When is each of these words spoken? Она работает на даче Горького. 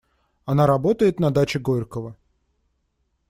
Она 0.45 0.65
работает 0.65 1.19
на 1.19 1.29
даче 1.29 1.59
Горького. 1.59 2.17